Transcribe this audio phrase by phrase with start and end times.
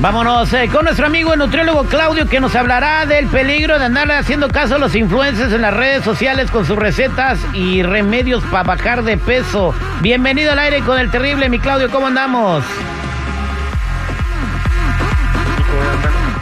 [0.00, 4.10] Vámonos eh, con nuestro amigo el nutriólogo Claudio que nos hablará del peligro de andar
[4.10, 8.62] haciendo caso a los influencers en las redes sociales con sus recetas y remedios para
[8.62, 9.74] bajar de peso.
[10.00, 12.64] Bienvenido al aire con el terrible, mi Claudio, ¿cómo andamos?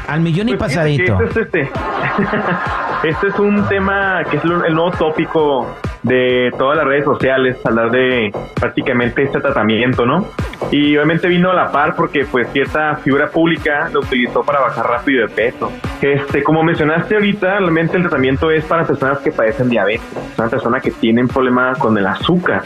[0.07, 1.21] Al millón y Pues pasadito.
[1.21, 1.71] Este es, este.
[3.05, 5.77] este es un tema que es el nuevo tópico
[6.09, 10.27] de todas las redes sociales, hablar de prácticamente este tratamiento, ¿no?
[10.71, 14.87] Y obviamente vino a la par porque pues cierta figura pública lo utilizó para bajar
[14.87, 15.71] rápido de peso.
[16.03, 20.03] Este, como mencionaste ahorita, realmente el tratamiento es para personas que padecen diabetes,
[20.37, 22.63] una persona que tienen problema con el azúcar.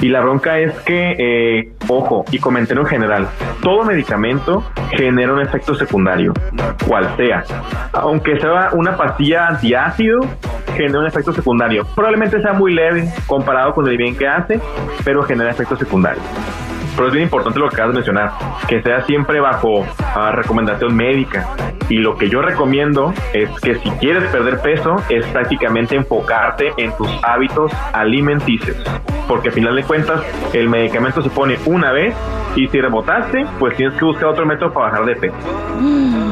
[0.00, 3.28] Y la bronca es que, eh, ojo, y comentario en general,
[3.62, 6.34] todo medicamento genera un efecto secundario,
[6.86, 7.44] cual sea.
[7.92, 10.20] Aunque sea una pastilla diácido,
[10.76, 11.84] genera un efecto secundario.
[11.94, 14.60] Probablemente sea muy leve comparado con el bien que hace,
[15.04, 16.24] pero genera efectos secundarios.
[16.96, 18.30] Pero es bien importante lo que acabas de mencionar,
[18.66, 21.46] que sea siempre bajo ah, recomendación médica.
[21.88, 26.96] Y lo que yo recomiendo es que si quieres perder peso, es prácticamente enfocarte en
[26.96, 28.76] tus hábitos alimenticios.
[29.28, 30.20] Porque a final de cuentas,
[30.52, 32.14] el medicamento se pone una vez
[32.54, 35.34] y si rebotaste, pues tienes que buscar otro método para bajar de peso.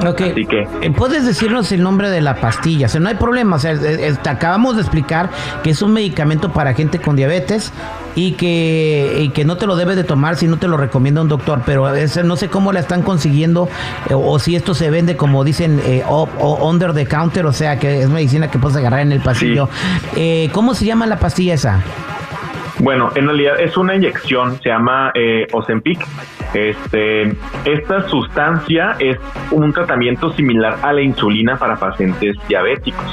[0.08, 0.20] Ok.
[0.20, 2.86] Así que- Eh, ¿Puedes decirnos el nombre de la pastilla?
[2.86, 3.56] O sea, no hay problema.
[3.56, 5.28] O sea, te acabamos de explicar
[5.62, 7.72] que es un medicamento para gente con diabetes
[8.16, 11.20] y que, y que no te lo debes de tomar si no te lo recomienda
[11.22, 11.62] un doctor.
[11.66, 13.69] Pero ese no sé cómo la están consiguiendo
[14.08, 17.53] eh, o si esto se vende como dicen eh, o- o under the counter, o
[17.53, 19.69] sea, que es medicina que puedes agarrar en el pasillo.
[20.16, 21.82] Eh, ¿Cómo se llama la pastilla esa?
[22.80, 26.04] Bueno, en realidad es una inyección, se llama eh, Ozempic.
[26.54, 29.16] Este, esta sustancia es
[29.50, 33.04] un tratamiento similar a la insulina para pacientes diabéticos.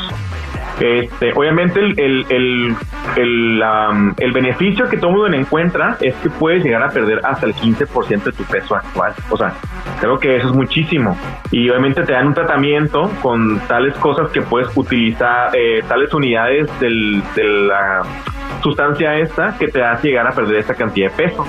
[0.80, 2.76] Este, obviamente el, el,
[3.16, 3.62] el,
[4.18, 8.24] el, beneficio que todo mundo encuentra es que puedes llegar a perder hasta el 15%
[8.24, 9.14] de tu peso actual.
[9.30, 9.54] O sea,
[10.00, 11.16] creo que eso es muchísimo.
[11.52, 16.68] Y obviamente te dan un tratamiento con tales cosas que puedes utilizar, eh, tales unidades
[16.80, 18.02] del, de la
[18.64, 21.46] sustancia esta que te hace llegar a perder esa cantidad de peso.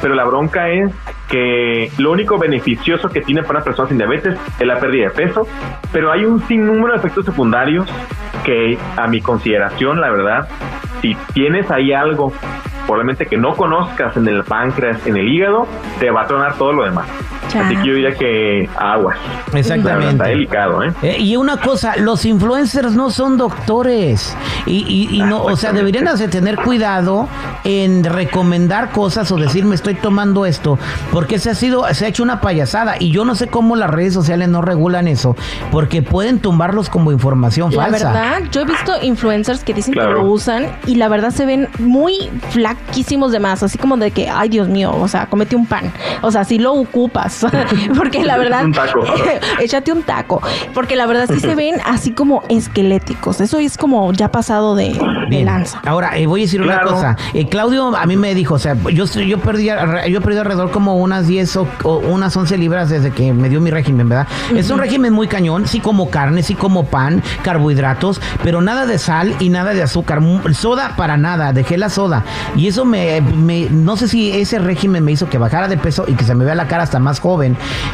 [0.00, 0.92] Pero la bronca es
[1.28, 5.14] que lo único beneficioso que tiene para una persona sin diabetes es la pérdida de
[5.14, 5.46] peso,
[5.92, 7.88] pero hay un sinnúmero de efectos secundarios
[8.44, 10.48] que a mi consideración, la verdad,
[11.00, 12.32] si tienes ahí algo
[12.86, 15.66] probablemente que no conozcas en el páncreas, en el hígado,
[15.98, 17.06] te va a tronar todo lo demás.
[17.60, 19.16] Así que yo diría que aguas.
[19.16, 20.10] La verdad, Exactamente.
[20.12, 20.92] Está delicado, ¿eh?
[21.02, 24.34] Eh, y una cosa, los influencers no son doctores
[24.66, 27.28] y, y- y no, o sea, deberían hacer- tener cuidado
[27.64, 30.78] en recomendar cosas o decir me estoy tomando esto,
[31.10, 33.90] porque se ha sido, se ha hecho una payasada y yo no sé cómo las
[33.90, 35.36] redes sociales no regulan eso,
[35.70, 38.12] porque pueden tumbarlos como información La falsa.
[38.12, 40.16] verdad, yo he visto influencers que dicen Claro.
[40.16, 44.10] que lo usan y la verdad se ven muy flaquísimos de más, así como de
[44.10, 45.92] que, ay Dios mío, o sea, comete un pan,
[46.22, 47.41] o sea, si lo ocupas,
[47.96, 49.00] porque la verdad, Un taco.
[49.60, 50.40] échate un taco,
[50.74, 54.92] porque la verdad sí se ven así como esqueléticos, eso es como ya pasado de,
[55.44, 55.80] lanza.
[55.86, 57.16] Ahora, eh, voy a decir una cosa.
[57.34, 60.70] Eh, Claudio a mí me dijo, o sea, yo, yo, perdí, yo he perdido alrededor
[60.70, 64.26] como unas 10 o, o unas 11 libras desde que me dio mi régimen, ¿verdad?
[64.54, 68.98] Es un régimen muy cañón, sí como carne, sí como pan, carbohidratos, pero nada de
[68.98, 70.20] sal y nada de azúcar.
[70.20, 72.24] Mu- Soda para nada, dejé la soda.
[72.56, 76.04] Y eso me, me- no sé si ese régimen me hizo que bajara de peso
[76.06, 77.31] y que se me vea la cara hasta más joven,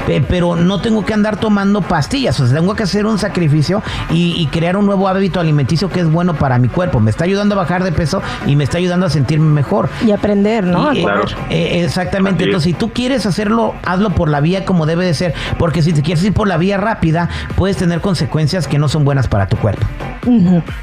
[0.06, 3.82] pe- pero no tengo que andar tomando pastillas, o sea, tengo que hacer un sacrificio
[4.10, 7.00] y, y crear un nuevo hábito alimenticio que es bueno para mi cuerpo.
[7.00, 9.88] Me está ayudando a bajar de peso y me está ayudando a sentirme mejor.
[10.06, 10.92] Y aprender, ¿no?
[10.92, 11.22] Y, eh, Claro.
[11.50, 12.44] eh, exactamente.
[12.44, 15.34] Entonces, si tú quieres hacerlo, hazlo por la vía como debe de ser.
[15.58, 19.04] Porque si te quieres ir por la vía rápida, puedes tener consecuencias que no son
[19.04, 19.86] buenas para tu cuerpo.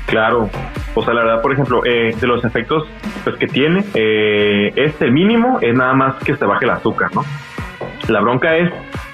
[0.07, 0.49] Claro.
[0.95, 2.83] O sea, la verdad, por ejemplo, eh, de los efectos
[3.23, 7.23] pues, que tiene, eh, este mínimo es nada más que se baje el azúcar, ¿no?
[8.07, 8.71] La bronca es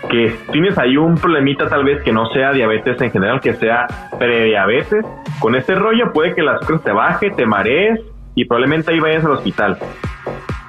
[0.10, 3.88] que tienes ahí un problemita tal vez que no sea diabetes en general, que sea
[4.20, 5.06] prediabetes.
[5.40, 8.00] Con este rollo puede que el azúcar te baje, te marees
[8.36, 9.78] y probablemente ahí vayas al hospital.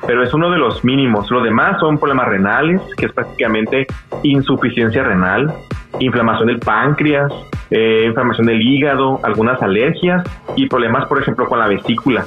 [0.07, 1.31] Pero es uno de los mínimos.
[1.31, 3.87] Los demás son problemas renales, que es prácticamente
[4.23, 5.53] insuficiencia renal,
[5.99, 7.33] inflamación del páncreas,
[7.71, 10.23] eh, inflamación del hígado, algunas alergias
[10.57, 12.25] y problemas, por ejemplo, con la vesícula.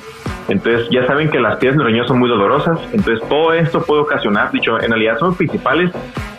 [0.48, 4.52] Entonces ya saben que las piedras neuroñosas son muy dolorosas, entonces todo esto puede ocasionar,
[4.52, 5.92] dicho, en realidad son principales,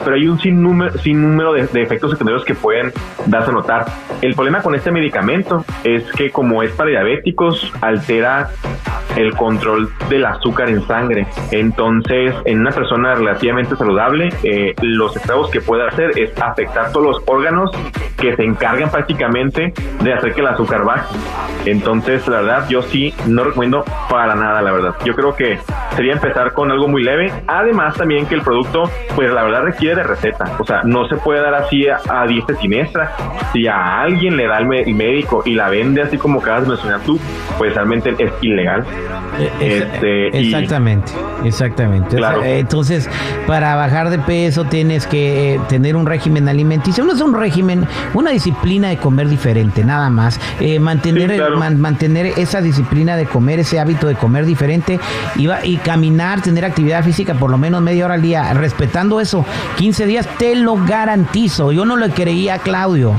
[0.02, 2.92] pero hay un sinnúmero, número de, de, efectos secundarios que pueden
[3.26, 3.86] darse a notar.
[4.22, 8.50] El problema con este medicamento es que como es para diabéticos, altera
[9.16, 11.26] el control del azúcar en sangre.
[11.50, 17.06] Entonces, en una persona relativamente saludable, eh, los estragos que puede hacer es afectar todos
[17.06, 17.70] los órganos
[18.18, 19.72] que se encargan prácticamente
[20.02, 21.16] de hacer que el azúcar baje.
[21.64, 24.94] Entonces, la verdad, yo sí no recomiendo para nada, la verdad.
[25.04, 25.58] Yo creo que
[25.96, 27.32] sería empezar con algo muy leve.
[27.46, 30.44] Además, también que el producto, pues la verdad requiere de receta.
[30.58, 33.12] O sea, no se puede dar así a, a diestra siniestra.
[33.52, 36.68] Si a alguien le da el, el médico y la vende así como acabas de
[36.68, 37.18] mencionar tú,
[37.58, 38.84] pues realmente es ilegal.
[39.60, 41.12] Este, exactamente,
[41.44, 42.16] y, exactamente.
[42.16, 42.42] Claro.
[42.42, 43.08] Entonces,
[43.46, 47.04] para bajar de peso tienes que eh, tener un régimen alimenticio.
[47.04, 50.40] No es un régimen, una disciplina de comer diferente, nada más.
[50.60, 51.58] Eh, mantener, Sí, claro.
[51.58, 54.98] man- mantener esa disciplina de comer, ese hábito de comer diferente
[55.36, 58.52] y, va- y caminar, tener actividad física por lo menos media hora al día.
[58.54, 59.46] Respetando eso,
[59.76, 61.70] 15 días, te lo garantizo.
[61.70, 63.14] Yo no le creía a Claudio.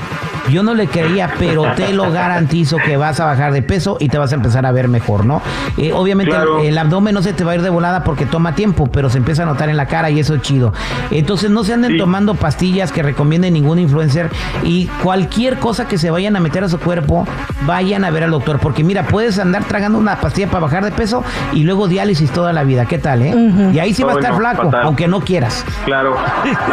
[0.49, 4.09] Yo no le creía, pero te lo garantizo que vas a bajar de peso y
[4.09, 5.41] te vas a empezar a ver mejor, ¿no?
[5.77, 6.59] Eh, obviamente Claro.
[6.61, 9.09] el, el abdomen no se te va a ir de volada porque toma tiempo, pero
[9.09, 10.73] se empieza a notar en la cara y eso es chido.
[11.11, 11.97] Entonces no se anden Sí.
[11.97, 14.29] tomando pastillas que recomiende ningún influencer
[14.63, 17.25] y cualquier cosa que se vayan a meter a su cuerpo,
[17.65, 18.59] vayan a ver al doctor.
[18.59, 21.23] Porque mira, puedes andar tragando una pastilla para bajar de peso
[21.53, 22.85] y luego diálisis toda la vida.
[22.85, 23.33] ¿Qué tal, eh?
[23.73, 24.81] Y ahí sí va a estar no, flaco, fatal.
[24.83, 25.65] aunque no quieras.
[25.85, 26.15] Claro,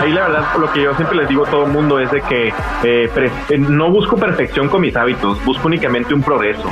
[0.01, 2.21] ahí la verdad lo que yo siempre les digo a todo el mundo es de
[2.23, 2.53] que eh,
[3.49, 6.69] eh, no busco perfección con mis hábitos, busco únicamente un progreso,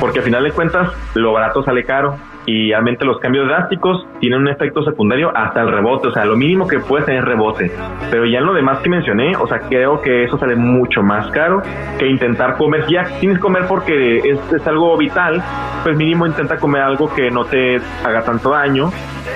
[0.00, 2.16] porque al final de cuentas lo barato sale caro
[2.46, 6.36] y realmente los cambios drásticos tienen un efecto secundario hasta el rebote, o sea, lo
[6.36, 7.70] mínimo que puedes tener rebote,
[8.10, 11.30] pero ya en lo demás que mencioné, o sea, creo que eso sale mucho más
[11.30, 11.62] caro
[11.98, 15.42] que intentar comer, ya tienes que comer porque es, es algo vital,
[15.82, 18.90] pues mínimo intenta comer algo que no te haga tanto daño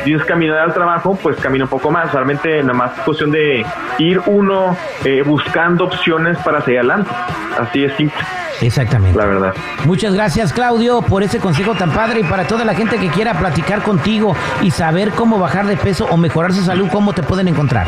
[0.04, 2.12] tienes que caminar al trabajo, pues camina un poco más.
[2.12, 3.64] Realmente nada más es cuestión de
[3.98, 7.10] ir uno eh, buscando opciones para seguir adelante.
[7.58, 8.18] Así es simple,
[8.60, 9.18] Exactamente.
[9.18, 9.54] la verdad.
[9.84, 13.34] Muchas gracias Claudio por ese consejo tan padre y para toda la gente que quiera
[13.34, 17.48] platicar contigo y saber cómo bajar de peso o mejorar su salud, ¿cómo te pueden
[17.48, 17.86] encontrar?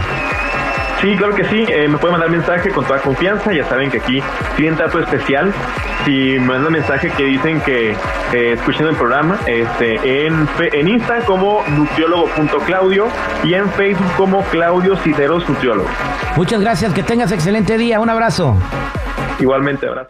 [1.00, 1.64] Sí, claro que sí.
[1.69, 3.52] eh, me pueden mandar mensaje con toda confianza.
[3.52, 4.22] Ya saben que aquí
[4.56, 5.52] tienen trato especial.
[6.04, 7.90] Si me mandan mensaje que dicen que
[8.32, 13.08] eh, escuchen el programa, este, en, en Insta como nutriólogo.claudio
[13.42, 15.88] y en Facebook como Claudio Cideros Nutriólogo.
[16.36, 18.56] Muchas gracias, que tengas excelente día, un abrazo.
[19.40, 20.08] Igualmente, abrazo.